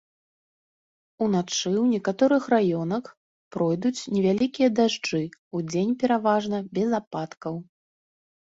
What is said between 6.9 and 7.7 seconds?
ападкаў.